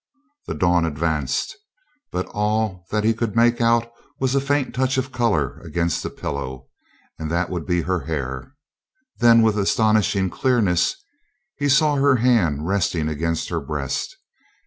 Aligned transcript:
The 0.47 0.55
dawn 0.55 0.83
advanced. 0.83 1.55
But 2.11 2.25
all 2.33 2.87
that 2.89 3.03
he 3.03 3.13
could 3.13 3.35
make 3.35 3.61
out 3.61 3.87
was 4.19 4.33
a 4.33 4.41
faint 4.41 4.73
touch 4.73 4.97
of 4.97 5.11
color 5.11 5.61
againt 5.63 6.01
the 6.01 6.09
pillow 6.09 6.69
and 7.19 7.29
that 7.29 7.51
would 7.51 7.67
be 7.67 7.81
her 7.83 7.99
hair. 8.05 8.55
Then 9.19 9.43
with 9.43 9.59
astonishing 9.59 10.31
clearness 10.31 10.95
he 11.55 11.69
saw 11.69 11.97
her 11.97 12.15
hand 12.15 12.65
resting 12.67 13.09
against 13.09 13.49
her 13.49 13.59
breast. 13.61 14.17